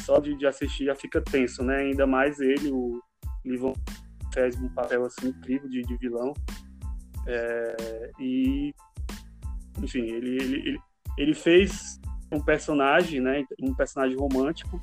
[0.00, 1.78] só de, de assistir já fica tenso, né?
[1.78, 3.00] Ainda mais ele, o
[3.44, 3.74] Livon
[4.36, 6.34] fez um papel assim incrível de, de vilão.
[7.26, 8.74] É, e,
[9.82, 10.78] enfim, ele, ele, ele,
[11.16, 11.98] ele, fez
[12.30, 14.78] um personagem, né, um personagem romântico,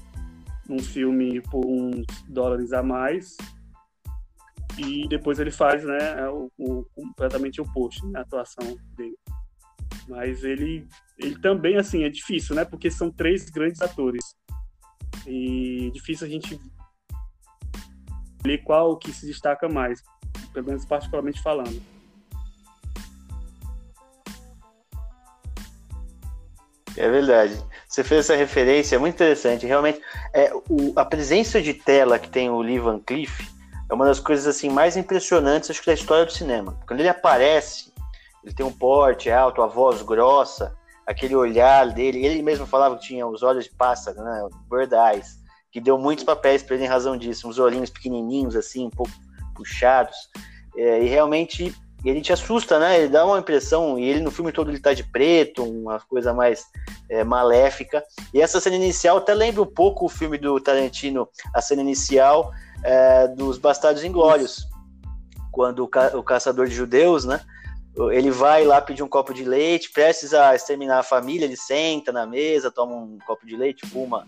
[0.67, 3.37] num filme por uns dólares a mais,
[4.77, 9.17] e depois ele faz né, o, o completamente oposto, né, a atuação dele.
[10.09, 10.85] Mas ele,
[11.17, 14.35] ele também, assim, é difícil, né, porque são três grandes atores.
[15.27, 16.59] E difícil a gente
[18.43, 20.03] ali qual que se destaca mais,
[20.53, 21.81] pelo menos particularmente falando.
[26.95, 27.59] É verdade.
[27.87, 29.65] Você fez essa referência, é muito interessante.
[29.65, 29.99] Realmente,
[30.33, 33.49] é, o, a presença de tela que tem o Lee Van Cleef
[33.89, 36.77] é uma das coisas assim mais impressionantes acho que da história do cinema.
[36.87, 37.91] Quando ele aparece,
[38.43, 40.75] ele tem um porte alto, a voz grossa,
[41.05, 42.23] aquele olhar dele.
[42.23, 44.47] Ele mesmo falava que tinha os olhos de pássaro, né?
[44.69, 45.42] Bird eyes
[45.73, 49.11] que deu muitos papéis para ele em razão disso, uns olhinhos pequenininhos assim, um pouco
[49.55, 50.15] puxados,
[50.77, 52.99] é, e realmente ele te assusta, né?
[52.99, 56.31] Ele dá uma impressão, e ele no filme todo ele tá de preto, uma coisa
[56.31, 56.65] mais
[57.09, 58.03] é, maléfica.
[58.33, 62.51] E essa cena inicial até lembra um pouco o filme do Tarantino, a cena inicial
[62.83, 64.67] é, dos Bastardos Inglórios,
[65.51, 67.41] quando o, ca o, caçador de judeus, né?
[68.11, 72.11] Ele vai lá pedir um copo de leite, prestes a exterminar a família, ele senta
[72.11, 74.27] na mesa, toma um copo de leite, fuma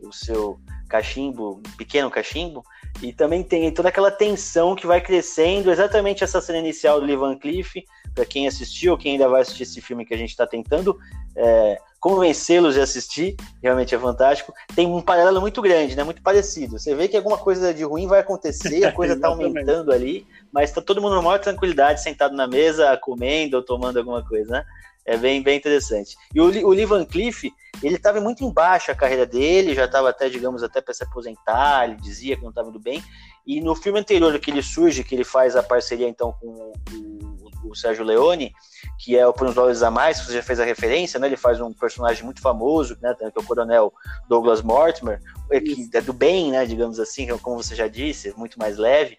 [0.00, 0.58] o seu
[0.94, 2.64] cachimbo, pequeno cachimbo,
[3.02, 7.16] e também tem toda aquela tensão que vai crescendo, exatamente essa cena inicial do Lee
[7.16, 7.74] Van Cleef,
[8.14, 10.96] para quem assistiu, quem ainda vai assistir esse filme que a gente está tentando
[11.34, 14.52] é, convencê-los de assistir, realmente é fantástico.
[14.76, 16.04] Tem um paralelo muito grande, né?
[16.04, 16.78] Muito parecido.
[16.78, 20.70] Você vê que alguma coisa de ruim vai acontecer, a coisa está aumentando ali, mas
[20.70, 24.64] está todo mundo normal, tranquilidade, sentado na mesa, comendo ou tomando alguma coisa, né?
[25.06, 26.16] É bem, bem interessante.
[26.34, 27.44] E o, o Lee Van Cleef,
[27.82, 31.84] ele estava muito embaixo a carreira dele, já estava até, digamos, até para se aposentar,
[31.84, 33.02] ele dizia que não estava indo bem.
[33.46, 37.70] E no filme anterior que ele surge, que ele faz a parceria então com o,
[37.70, 38.52] o Sérgio Leone,
[38.98, 41.26] que é o Por uns Dólares a Mais, que você já fez a referência, né?
[41.26, 43.14] Ele faz um personagem muito famoso, né?
[43.14, 43.92] Que é o Coronel
[44.28, 46.64] Douglas Mortimer, é que é do bem, né?
[46.64, 49.18] Digamos assim, como você já disse, muito mais leve.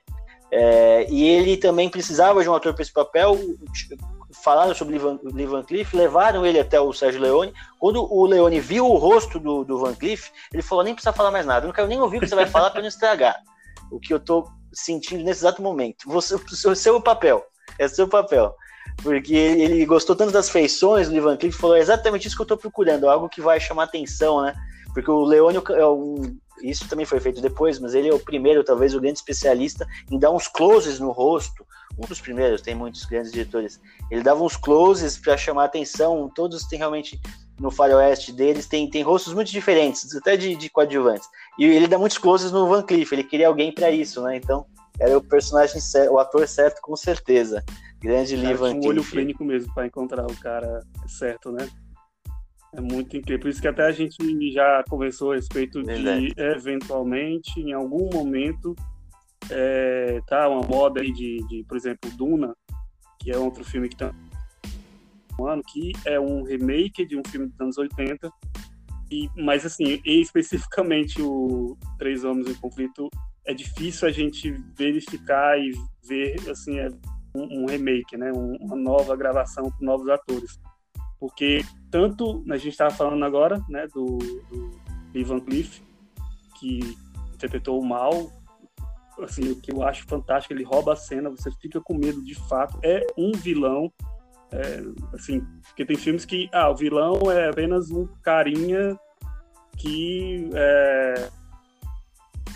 [0.52, 3.38] É, e ele também precisava de um ator para esse papel.
[4.43, 7.54] Falaram sobre Lee Van Cleef, levaram ele até o Sérgio Leone.
[7.80, 11.32] Quando o Leone viu o rosto do, do Van Cleef, ele falou: nem precisa falar
[11.32, 13.36] mais nada, eu não quero nem ouvir o que você vai falar para não estragar
[13.91, 16.08] o que eu estou sentindo nesse exato momento.
[16.08, 17.43] Você, o seu papel,
[17.80, 18.54] é o seu papel.
[19.02, 22.45] Porque ele gostou tanto das feições do Ivan Cleef, falou é exatamente isso que eu
[22.45, 24.54] estou procurando, algo que vai chamar atenção, né?
[24.93, 28.63] Porque o Leone é um, isso também foi feito depois, mas ele é o primeiro,
[28.63, 31.65] talvez o grande especialista em dar uns closes no rosto.
[31.98, 33.80] Um dos primeiros, tem muitos grandes diretores.
[34.12, 36.30] Ele dava uns closes para chamar atenção.
[36.34, 37.20] Todos têm realmente
[37.60, 41.28] no faroeste deles tem, tem rostos muito diferentes, até de, de coadjuvantes.
[41.58, 44.36] E ele dá muitos closes no Van Cleef, ele queria alguém para isso, né?
[44.36, 44.65] Então,
[45.00, 47.63] era o personagem certo, o ator certo com certeza.
[48.00, 48.86] Grande Lee Van Cleef.
[48.86, 51.68] um olho clínico mesmo para encontrar o cara certo, né?
[52.75, 53.39] É muito incrível.
[53.39, 54.17] Por isso que até a gente
[54.51, 56.33] já conversou a respeito Verdade.
[56.33, 58.75] de, eventualmente, em algum momento,
[59.49, 62.55] é, tá uma moda aí de, de, por exemplo, Duna,
[63.19, 64.13] que é outro filme que tá
[65.43, 68.31] ano, que é um remake de um filme dos anos 80.
[69.11, 73.09] E, mas, assim, especificamente o Três Homens em Conflito,
[73.45, 75.71] é difícil a gente verificar e
[76.07, 76.89] ver, assim, é
[77.35, 78.31] um, um remake, né?
[78.33, 80.59] Um, uma nova gravação com novos atores.
[81.19, 81.61] Porque
[81.95, 84.79] tanto, a gente estava falando agora, né, do, do
[85.13, 85.81] Ivan Cliff,
[86.60, 86.79] que
[87.34, 88.29] interpretou o mal,
[89.21, 92.36] assim, o que eu acho fantástico, ele rouba a cena, você fica com medo de
[92.49, 93.89] fato, é um vilão,
[94.51, 98.99] é, assim, porque tem filmes que, ah, o vilão é apenas um carinha
[99.77, 101.29] que é,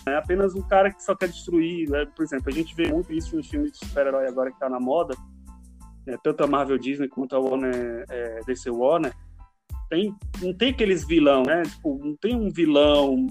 [0.05, 1.89] é apenas um cara que só quer destruir.
[1.89, 2.05] Né?
[2.13, 4.81] Por exemplo, a gente vê muito isso nos filmes de super-herói agora que tá na
[4.81, 5.15] moda,
[6.05, 6.17] né?
[6.21, 9.13] tanto a Marvel Disney quanto a Warner, é, DC Warner,
[9.89, 11.63] tem, não tem aqueles vilão, né?
[11.63, 13.27] Tipo, não tem um vilão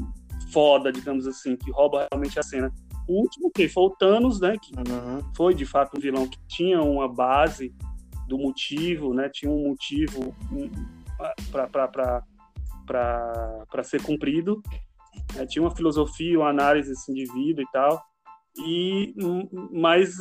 [0.53, 2.73] foda, digamos assim, que rouba realmente a cena.
[3.09, 4.57] O último que foi o Thanos, né?
[4.61, 5.21] Que uhum.
[5.35, 7.75] foi de fato um vilão que tinha uma base
[8.27, 9.31] do motivo, né?
[9.33, 10.35] Tinha um motivo
[11.51, 12.23] para
[13.83, 14.63] ser cumprido.
[15.35, 15.47] Né?
[15.47, 18.03] Tinha uma filosofia, uma análise assim, de vida e tal.
[18.59, 19.15] E
[19.73, 20.17] mas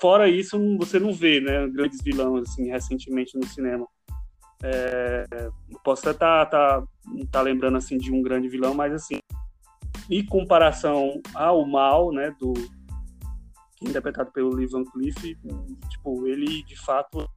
[0.00, 1.68] fora isso você não vê, né?
[1.68, 3.86] Grandes vilões assim recentemente no cinema.
[4.62, 5.24] É,
[5.84, 6.86] posso até estar tá, tá,
[7.30, 9.18] tá lembrando assim de um grande vilão, mas assim,
[10.10, 12.54] em comparação ao mal, né, do
[13.82, 15.16] interpretado pelo Lee Van Cleef,
[15.88, 17.28] tipo, ele de fato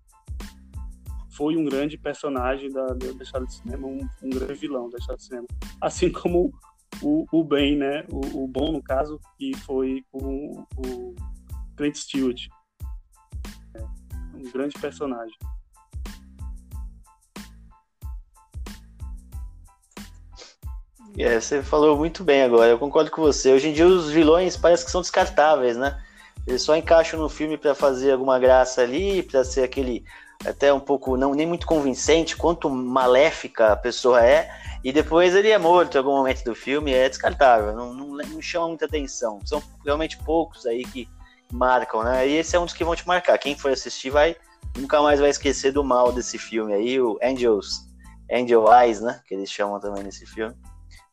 [1.30, 5.18] foi um grande personagem da, da história do cinema, um, um, grande vilão da história
[5.18, 5.48] do cinema.
[5.80, 6.52] Assim como
[7.02, 11.16] o, o bem, né, o, o bom no caso, que foi o, o
[11.78, 12.48] Clint Stewart.
[13.76, 13.84] É,
[14.36, 15.36] um grande personagem.
[21.18, 23.52] É, você falou muito bem agora, eu concordo com você.
[23.52, 26.02] Hoje em dia os vilões parece que são descartáveis, né?
[26.48, 30.04] Eles só encaixam no filme para fazer alguma graça ali, para ser aquele
[30.46, 34.50] até um pouco não nem muito convincente quanto maléfica a pessoa é,
[34.84, 38.42] e depois ele é morto em algum momento do filme, é descartável, não, não, não
[38.42, 39.40] chama muita atenção.
[39.46, 41.08] São realmente poucos aí que
[41.52, 42.28] marcam, né?
[42.28, 43.38] E esse é um dos que vão te marcar.
[43.38, 44.36] Quem for assistir vai
[44.78, 47.86] nunca mais vai esquecer do mal desse filme aí, o Angels,
[48.32, 49.20] Angel Eyes, né?
[49.28, 50.56] Que eles chamam também nesse filme.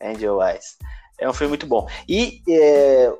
[0.00, 0.76] Angel Eyes.
[1.18, 1.88] É um filme muito bom.
[2.08, 3.12] E, é,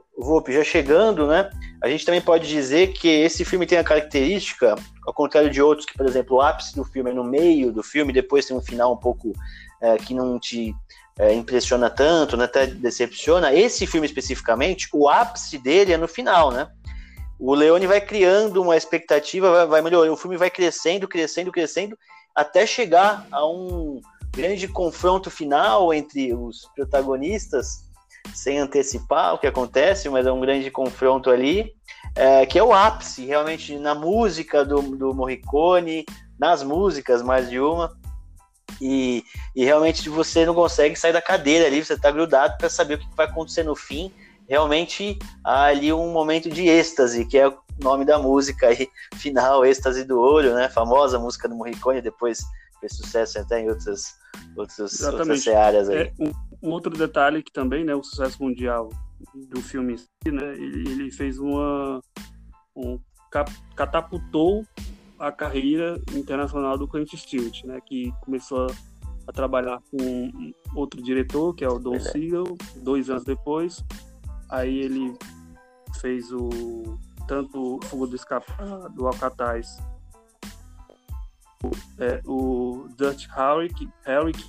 [0.48, 1.50] já chegando, né?
[1.82, 5.86] A gente também pode dizer que esse filme tem a característica, ao contrário de outros,
[5.86, 8.62] que, por exemplo, o ápice do filme é no meio do filme, depois tem um
[8.62, 9.32] final um pouco
[9.80, 10.74] é, que não te
[11.18, 12.44] é, impressiona tanto, né?
[12.44, 13.52] Até decepciona.
[13.52, 16.68] Esse filme especificamente, o ápice dele é no final, né?
[17.38, 21.98] O Leone vai criando uma expectativa, vai, vai melhorando, o filme vai crescendo, crescendo, crescendo,
[22.34, 24.00] até chegar a um
[24.32, 27.88] grande confronto final entre os protagonistas,
[28.34, 31.74] sem antecipar o que acontece, mas é um grande confronto ali,
[32.14, 36.04] é, que é o ápice, realmente, na música do, do Morricone,
[36.38, 37.96] nas músicas, mais de uma,
[38.80, 42.94] e, e realmente você não consegue sair da cadeira ali, você está grudado para saber
[42.94, 44.12] o que vai acontecer no fim.
[44.48, 49.64] Realmente há ali um momento de êxtase, que é o nome da música aí, final,
[49.64, 50.68] êxtase do olho, né?
[50.68, 52.40] Famosa música do Morricone, depois
[52.80, 54.16] fez sucesso até em outras,
[54.56, 55.96] outras, outras áreas aí.
[55.96, 58.90] É, um, um, outro detalhe que também, né, o sucesso mundial
[59.34, 62.00] do filme, né, ele, ele fez uma
[62.74, 62.98] um,
[63.74, 64.64] catapultou
[65.18, 68.68] a carreira internacional do Clint Eastwood, né, que começou
[69.26, 72.00] a trabalhar com outro diretor, que é o Don é.
[72.00, 73.84] Siegel, dois anos depois.
[74.48, 75.14] Aí ele
[76.00, 79.76] fez o tanto Fuga do Escapa do Alcatraz,
[81.98, 84.44] é, o Dutch Harrick, Harrick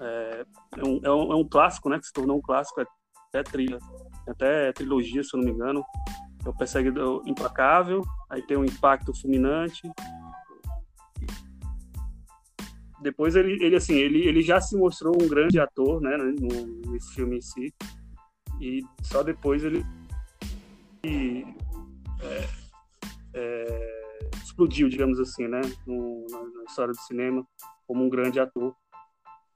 [0.00, 0.44] é,
[0.76, 2.80] é, um, é, um, é, um, clássico, né, que se tornou um clássico,
[3.28, 3.78] até trilha,
[4.26, 5.84] até trilogia, se eu não me engano,
[6.44, 9.90] é o Perseguidor Implacável, aí tem o Impacto Fulminante,
[13.00, 17.14] depois ele, ele assim, ele, ele já se mostrou um grande ator, né, no, nesse
[17.14, 17.74] filme em si,
[18.60, 19.84] e só depois ele
[22.22, 22.48] é,
[23.34, 23.97] é,
[24.58, 27.46] explodiu, digamos assim, né, no, na, história do cinema
[27.86, 28.74] como um grande ator,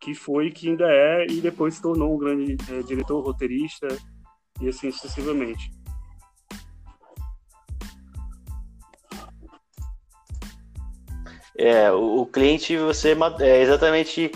[0.01, 3.89] que foi, que ainda é, e depois se tornou um grande é, diretor, roteirista,
[4.61, 5.71] e assim sucessivamente.
[11.59, 14.31] É, o, o cliente, você é exatamente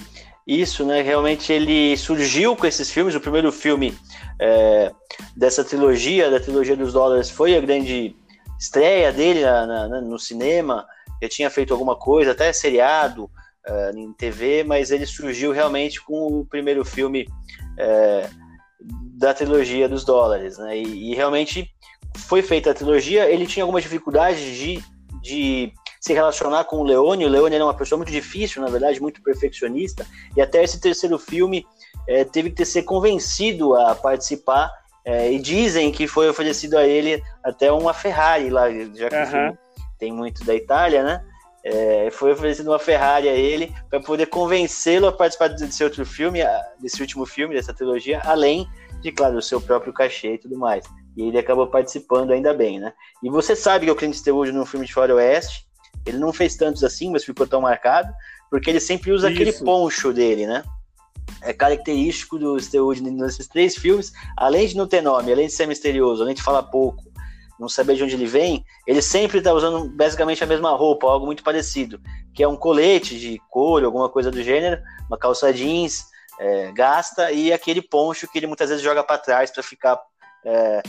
[0.47, 1.01] isso, né?
[1.01, 3.15] Realmente ele surgiu com esses filmes.
[3.15, 3.97] O primeiro filme
[4.41, 4.93] é,
[5.37, 8.15] dessa trilogia, da trilogia dos dólares, foi a grande
[8.59, 10.87] estreia dele na, na, no cinema.
[11.23, 13.31] Já tinha feito alguma coisa, até seriado
[13.69, 17.27] uh, em TV, mas ele surgiu realmente com o primeiro filme
[17.79, 18.29] é,
[19.17, 20.79] da trilogia dos dólares, né?
[20.79, 21.71] E, e, realmente
[22.17, 23.31] foi feita a trilogia.
[23.31, 24.83] Ele tinha algumas dificuldades de,
[25.23, 27.25] de se relacionar com o Leone.
[27.25, 30.07] O Leone era uma pessoa muito difícil, na verdade, muito perfeccionista.
[30.37, 31.67] E até esse terceiro filme
[32.09, 34.71] é, teve que ter ser convencido a participar.
[35.07, 39.57] É, e dizem que foi oferecido a ele até uma Ferrari lá, já que uhum.
[40.01, 41.25] tem muito da Itália, né?
[41.65, 46.41] É, foi oferecido uma Ferrari a ele para poder convencê-lo a participar desse outro filme,
[46.81, 48.69] desse último filme, dessa trilogia, além
[49.01, 50.85] de, claro, o seu próprio cachê e tudo mais.
[51.17, 52.93] E ele acabou participando ainda bem, né?
[53.23, 55.67] E você sabe que o Clint Eastwood no filme de Faroeste,
[56.05, 58.13] ele não fez tantos assim, mas ficou tão marcado,
[58.51, 59.41] porque ele sempre usa Isso.
[59.41, 60.65] aquele poncho dele, né?
[61.43, 65.67] É característico do Eastwood nesses três filmes, além de não ter nome, além de ser
[65.67, 67.05] misterioso, além de falar pouco,
[67.59, 71.27] não saber de onde ele vem, ele sempre está usando basicamente a mesma roupa, algo
[71.27, 72.01] muito parecido,
[72.35, 76.05] que é um colete de couro, alguma coisa do gênero, uma calça jeans
[76.39, 79.99] é, gasta e aquele poncho que ele muitas vezes joga para trás para ficar
[80.45, 80.83] é,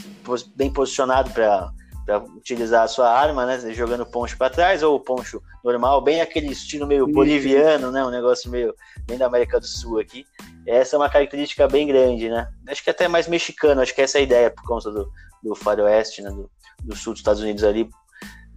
[0.56, 1.72] bem posicionado para
[2.08, 3.60] para utilizar a sua arma, né?
[3.74, 8.02] Jogando poncho para trás ou poncho normal, bem aquele estilo meio boliviano, né?
[8.06, 8.74] Um negócio meio
[9.06, 10.26] bem da América do Sul aqui.
[10.66, 12.50] Essa é uma característica bem grande, né?
[12.70, 15.12] Acho que até mais mexicano, acho que essa é a ideia por conta do,
[15.44, 16.30] do faroeste, né?
[16.30, 16.50] Do,
[16.82, 17.90] do sul dos Estados Unidos ali,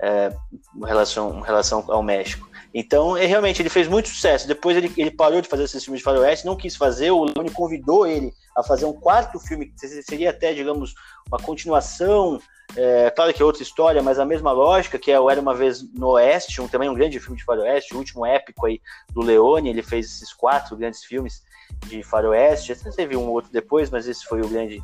[0.01, 0.33] é,
[0.77, 2.49] em, relação, em relação ao México.
[2.73, 4.47] Então, é, realmente, ele fez muito sucesso.
[4.47, 7.51] Depois ele, ele parou de fazer esses filmes de faroeste, não quis fazer, o Leone
[7.51, 10.95] convidou ele a fazer um quarto filme, que seria até, digamos,
[11.29, 12.39] uma continuação
[12.77, 15.55] é, claro que é outra história, mas a mesma lógica, que é o Era Uma
[15.55, 18.81] Vez no Oeste, um, também um grande filme de faroeste, o último épico aí
[19.13, 21.43] do Leone, ele fez esses quatro grandes filmes
[21.87, 24.83] de faroeste, teve um outro depois, mas esse foi o grande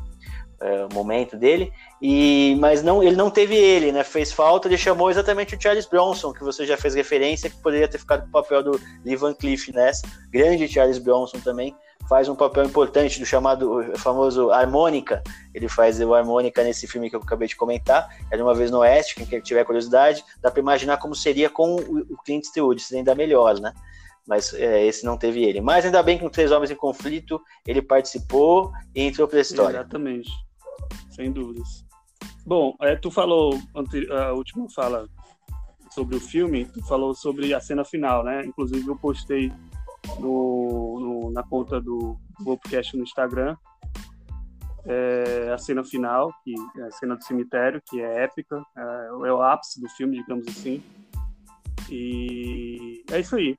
[0.59, 1.71] é, momento dele,
[2.01, 4.03] e mas não ele não teve ele, né?
[4.03, 7.87] Fez falta, ele chamou exatamente o Charles Bronson, que você já fez referência, que poderia
[7.87, 11.75] ter ficado com o papel do Lee Van Cleef nessa, grande Charles Bronson também,
[12.07, 15.21] faz um papel importante do chamado famoso harmônica.
[15.53, 18.09] Ele faz o harmônica nesse filme que eu acabei de comentar.
[18.31, 21.75] É de uma vez no Oeste, quem tiver curiosidade, dá para imaginar como seria com
[21.75, 23.73] o Clint Eastwood, seria ainda melhor, né?
[24.25, 25.61] Mas é, esse não teve ele.
[25.61, 29.41] Mas ainda bem que com Três Homens em Conflito ele participou e entrou para a
[29.41, 29.77] história.
[29.77, 30.29] Exatamente,
[31.11, 31.85] sem dúvidas.
[32.45, 33.59] Bom, é, tu falou
[34.11, 35.07] a última fala
[35.91, 38.45] sobre o filme, tu falou sobre a cena final, né?
[38.45, 39.51] Inclusive eu postei
[40.19, 43.55] no, no, na conta do Globocast no Instagram.
[44.85, 49.33] É a cena final, que é a cena do cemitério, que é épica, é, é
[49.33, 50.81] o ápice do filme, digamos assim.
[51.89, 53.57] E é isso aí.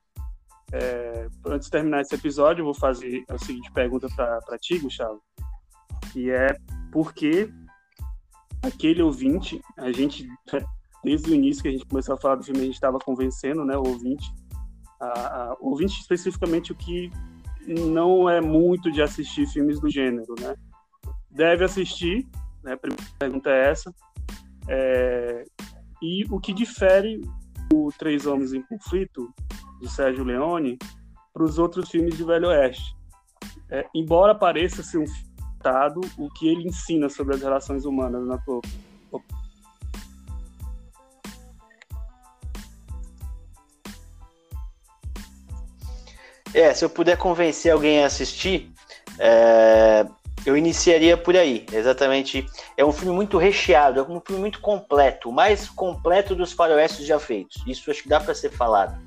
[0.71, 5.21] É, antes de terminar esse episódio, eu vou fazer a seguinte pergunta para ti, Gustavo,
[6.11, 6.55] que é
[6.91, 7.51] por que
[8.61, 10.27] aquele ouvinte, a gente,
[11.03, 13.65] desde o início que a gente começou a falar do filme, a gente estava convencendo
[13.65, 14.31] né, o ouvinte
[14.99, 17.11] a, a, ouvinte especificamente o que
[17.67, 20.55] não é muito de assistir filmes do gênero, né?
[21.29, 22.27] Deve assistir,
[22.63, 22.73] né?
[22.73, 23.93] A primeira pergunta é essa.
[24.67, 25.43] É,
[26.01, 27.21] e o que difere
[27.73, 29.31] o Três Homens em Conflito,
[29.81, 30.77] de Sérgio Leone,
[31.33, 32.95] para os outros filmes de Velho Oeste?
[33.69, 35.29] É, embora pareça ser um filme
[36.17, 38.61] o que ele ensina sobre as relações humanas na tua
[46.53, 48.71] É, se eu puder convencer alguém a assistir,
[49.17, 50.05] é,
[50.45, 51.65] eu iniciaria por aí.
[51.71, 52.45] Exatamente.
[52.77, 57.05] é um filme muito recheado, é um filme muito completo, o mais completo dos faroestes
[57.05, 57.61] já feitos.
[57.67, 58.97] Isso acho que dá para ser falado,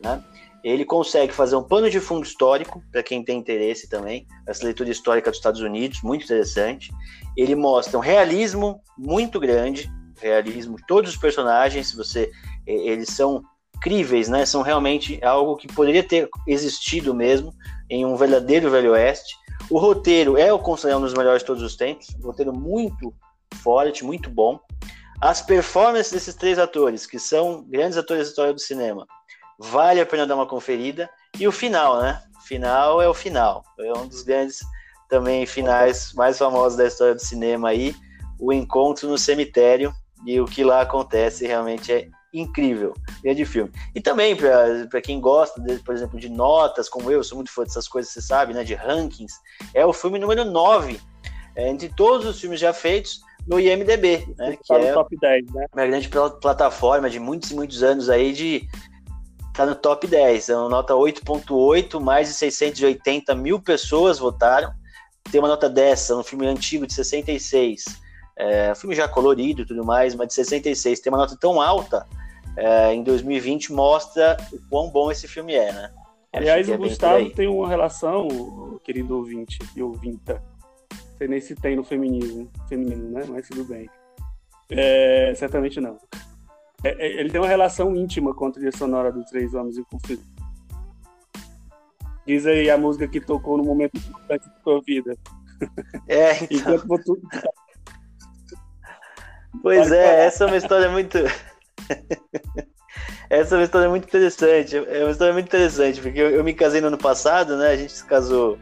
[0.00, 0.22] né?
[0.62, 4.90] Ele consegue fazer um pano de fundo histórico, para quem tem interesse também, essa leitura
[4.90, 6.92] histórica dos Estados Unidos, muito interessante.
[7.36, 9.90] Ele mostra um realismo muito grande,
[10.20, 12.30] realismo todos os personagens, você
[12.64, 13.42] eles são
[13.82, 14.46] críveis, né?
[14.46, 17.52] São realmente algo que poderia ter existido mesmo
[17.90, 19.34] em um verdadeiro Velho Oeste.
[19.68, 23.12] O roteiro é o considerado um dos melhores de todos os tempos, um roteiro muito
[23.62, 24.58] forte, muito bom.
[25.20, 29.06] As performances desses três atores, que são grandes atores da história do cinema,
[29.58, 31.10] vale a pena dar uma conferida.
[31.38, 32.22] E o final, né?
[32.38, 33.64] O final é o final.
[33.78, 34.60] É um dos grandes
[35.08, 37.94] também finais mais famosos da história do cinema aí,
[38.40, 39.92] o encontro no cemitério
[40.24, 43.70] e o que lá acontece realmente é incrível, grande filme.
[43.94, 47.62] E também, para quem gosta, de, por exemplo, de notas, como eu, sou muito fã
[47.62, 49.34] dessas coisas, você sabe, né, de rankings,
[49.74, 51.00] é o filme número 9
[51.54, 55.66] é, entre todos os filmes já feitos no IMDB, né, que é top 10, né?
[55.74, 58.68] uma grande plataforma de muitos e muitos anos aí de
[59.52, 64.72] tá no top 10, é uma nota 8.8, mais de 680 mil pessoas votaram,
[65.30, 67.84] tem uma nota dessa, um filme antigo de 66,
[68.38, 72.06] é, filme já colorido e tudo mais, mas de 66, tem uma nota tão alta,
[72.56, 75.92] é, em 2020 mostra o quão bom esse filme é, né?
[76.32, 80.42] Aliás, o é Gustavo tem uma relação, querido ouvinte e ouvinta,
[81.18, 83.24] sei nem se tem no feminismo, feminino, né?
[83.28, 83.88] Mas tudo bem.
[84.70, 85.98] É, certamente não.
[86.82, 89.84] É, é, ele tem uma relação íntima com a trilha sonora dos Três Homens em
[89.84, 90.24] Conflito.
[92.26, 95.16] Diz aí a música que tocou no momento importante da sua vida.
[96.08, 96.76] É, então...
[96.76, 97.20] Enquanto
[99.60, 101.18] Pois é, essa é uma história muito.
[103.30, 104.76] essa é uma história muito interessante.
[104.76, 107.70] É uma história muito interessante, porque eu, eu, me casei no ano passado, né?
[107.70, 108.58] A gente se casou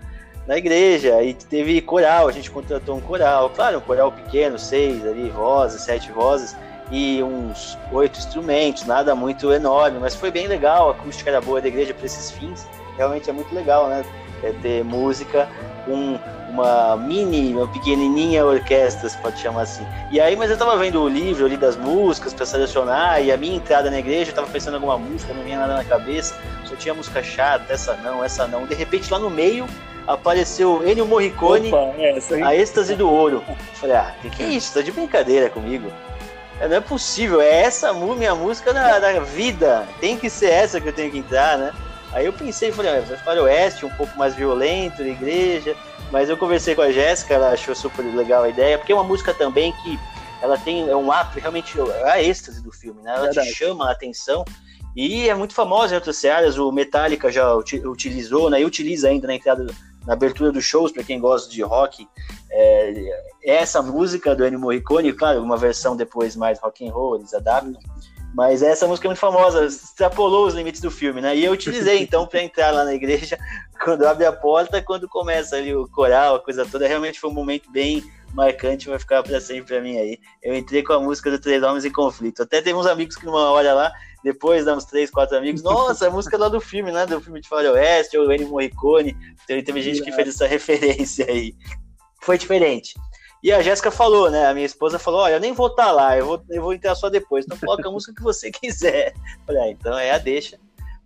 [0.47, 3.51] na igreja e teve coral, a gente contratou um coral.
[3.51, 6.57] Claro, um coral pequeno, seis ali, vozes, sete vozes
[6.91, 11.61] e uns oito instrumentos, nada muito enorme, mas foi bem legal, a acústica era boa
[11.61, 12.67] da igreja para esses fins,
[12.97, 14.05] realmente é muito legal, né?
[14.43, 15.49] É ter música
[15.85, 16.19] com
[16.51, 19.87] uma mini, uma pequenininha orquestra, se pode chamar assim.
[20.11, 23.37] E aí, mas eu tava vendo o livro ali das músicas para selecionar, e a
[23.37, 26.37] minha entrada na igreja, eu tava pensando em alguma música, não vinha nada na cabeça,
[26.65, 28.67] só tinha música chata, essa não, essa não.
[28.67, 29.67] De repente, lá no meio,
[30.07, 33.43] apareceu Ennio Morricone, Opa, é, a êxtase do ouro.
[33.75, 34.75] falei, ah, que, que é isso?
[34.75, 35.91] Tá de brincadeira comigo.
[36.61, 39.87] É, não é possível, é essa minha música da, da vida.
[40.01, 41.73] Tem que ser essa que eu tenho que entrar, né?
[42.13, 45.77] Aí eu pensei, falei, ah, vai oeste, um pouco mais violento, igreja.
[46.11, 49.05] Mas eu conversei com a Jéssica, ela achou super legal a ideia, porque é uma
[49.05, 49.99] música também que
[50.43, 53.13] ela tem é um ato realmente a êxtase do filme, né?
[53.15, 53.49] Ela Verdade.
[53.49, 54.45] te chama a atenção
[54.97, 56.59] e é muito famosa em outras searas.
[56.59, 58.61] O Metallica já utilizou, né?
[58.61, 59.67] E utiliza ainda na entrada
[60.07, 62.09] na abertura dos shows, para quem gosta de rock,
[62.51, 62.91] é,
[63.45, 67.35] é, essa música do Ennio Morricone, claro, uma versão depois mais rock and roll, eles
[67.35, 67.81] adaptam,
[68.35, 71.37] mas essa música é muito famosa, extrapolou os limites do filme, né?
[71.37, 73.39] E eu utilizei então para entrar lá na igreja,
[73.83, 77.35] quando abre a porta, quando começa ali o coral, a coisa toda, realmente foi um
[77.35, 78.03] momento bem
[78.33, 80.19] marcante, vai ficar para sempre para mim aí.
[80.43, 82.43] Eu entrei com a música do Três Homens em Conflito.
[82.43, 86.07] Até teve uns amigos que numa hora lá, depois dá uns três, quatro amigos, nossa,
[86.07, 87.07] a música lá do filme, né?
[87.07, 89.17] Do filme de Faroeste, ou Ennio Morricone.
[89.45, 91.55] Então, teve gente que fez essa referência aí.
[92.21, 92.95] Foi diferente.
[93.43, 94.47] E a Jéssica falou, né?
[94.47, 96.75] A minha esposa falou: Olha, eu nem vou estar tá lá, eu vou, eu vou
[96.75, 97.45] entrar só depois.
[97.45, 99.15] Então coloca a música que você quiser.
[99.47, 100.59] Falei, ah, então é a deixa.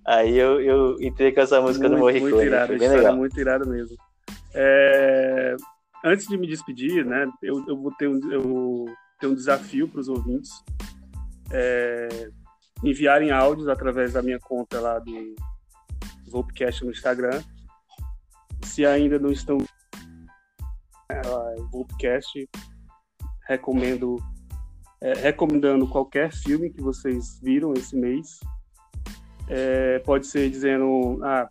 [0.04, 2.32] Aí eu, eu entrei com essa música muito, do Morricone.
[2.32, 3.16] Muito irado, bem legal.
[3.16, 3.96] muito irado mesmo.
[4.52, 5.56] É...
[6.04, 7.26] Antes de me despedir, né?
[7.42, 8.84] Eu, eu vou ter um, eu
[9.18, 10.50] ter um desafio para os ouvintes.
[11.50, 12.28] É...
[12.82, 15.34] Enviarem áudios através da minha conta lá do
[16.28, 17.40] Volpcast no Instagram.
[18.62, 19.56] Se ainda não estão
[21.70, 22.48] Voltcast,
[23.46, 24.16] recomendo
[25.04, 28.40] é, recomendando qualquer filme que vocês viram esse mês.
[29.48, 31.46] É, pode ser dizendo, ah,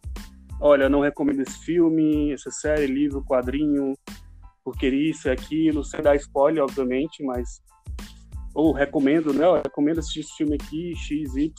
[0.60, 3.94] olha, não recomendo esse filme, essa série, livro, quadrinho,
[4.64, 7.62] porque isso aquilo, sem dar spoiler, obviamente, mas
[8.56, 9.46] ou recomendo, né?
[9.46, 11.54] Eu recomendo assistir esse filme aqui, X, Y,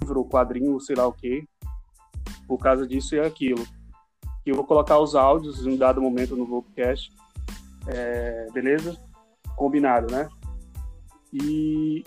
[0.00, 1.42] livro, quadrinho, sei lá o que,
[2.46, 3.66] por causa disso e aquilo
[4.50, 7.12] eu vou colocar os áudios em um dado momento no Vocast.
[7.86, 8.96] É, beleza?
[9.56, 10.28] Combinado, né?
[11.32, 12.04] E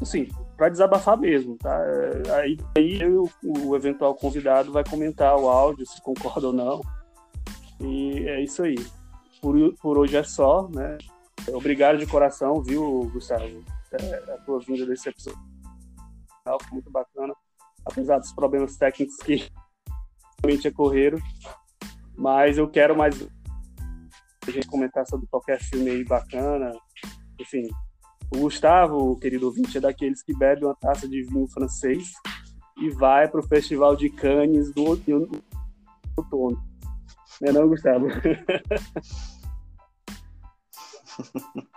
[0.00, 1.80] assim, para desabafar mesmo, tá?
[2.36, 6.80] Aí, aí eu, o eventual convidado vai comentar o áudio, se concorda ou não.
[7.80, 8.76] E é isso aí.
[9.40, 10.98] Por, por hoje é só, né?
[11.48, 13.44] Obrigado de coração, viu, Gustavo?
[13.92, 15.40] É, a tua vinda desse episódio.
[16.70, 17.34] Muito bacana.
[17.84, 19.50] Apesar dos problemas técnicos que
[20.42, 21.22] realmente é correiro,
[22.16, 23.14] mas eu quero mais
[24.46, 26.72] a gente comentar sobre qualquer filme aí bacana.
[27.38, 27.68] Enfim,
[28.34, 32.10] o Gustavo, querido ouvinte, é daqueles que bebe uma taça de vinho francês
[32.78, 35.30] e vai para o Festival de Cannes do outono.
[37.40, 38.08] Não é não, Gustavo?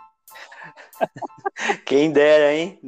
[1.84, 2.78] Quem dera, hein?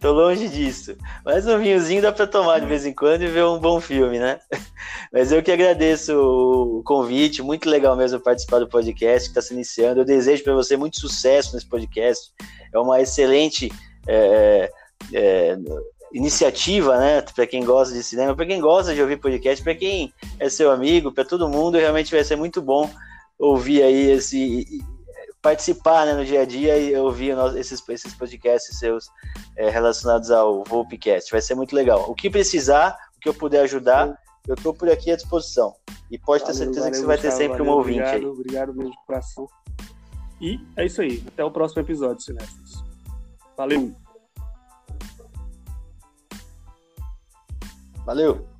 [0.00, 0.96] tô longe disso.
[1.24, 4.18] Mas um vinhozinho dá para tomar de vez em quando e ver um bom filme,
[4.18, 4.40] né?
[5.12, 9.54] Mas eu que agradeço o convite, muito legal mesmo participar do podcast que está se
[9.54, 10.00] iniciando.
[10.00, 12.32] Eu desejo para você muito sucesso nesse podcast.
[12.72, 13.70] É uma excelente
[14.06, 14.70] é,
[15.12, 15.58] é,
[16.12, 17.22] iniciativa, né?
[17.22, 20.70] Para quem gosta de cinema, para quem gosta de ouvir podcast, para quem é seu
[20.70, 22.90] amigo, para todo mundo, realmente vai ser muito bom
[23.38, 24.82] ouvir aí esse
[25.48, 29.10] participar né, no dia a dia e ouvir esses, esses podcasts seus
[29.56, 31.30] é, relacionados ao Volpcast.
[31.30, 32.04] Vai ser muito legal.
[32.10, 34.14] O que precisar, o que eu puder ajudar,
[34.46, 35.74] eu estou por aqui à disposição.
[36.10, 38.20] E pode valeu, ter certeza valeu, que você vai ter sempre valeu, um ouvinte obrigado,
[38.20, 38.26] aí.
[38.26, 39.48] Obrigado mesmo de coração.
[40.38, 41.24] E é isso aí.
[41.26, 42.84] Até o próximo episódio, Sinestros.
[43.56, 43.94] Valeu!
[48.04, 48.57] Valeu!